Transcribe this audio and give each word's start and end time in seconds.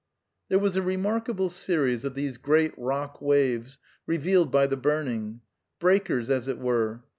There 0.49 0.57
was 0.57 0.75
a 0.75 0.81
remarkable 0.81 1.51
series 1.51 2.03
of 2.03 2.15
these 2.15 2.39
great 2.39 2.73
rock 2.75 3.21
waves 3.21 3.77
revealed 4.07 4.51
by 4.51 4.65
the 4.65 4.75
burning; 4.75 5.41
breakers, 5.79 6.31
as 6.31 6.47
it 6.47 6.57
were. 6.57 7.03